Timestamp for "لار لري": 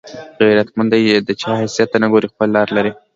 2.55-2.91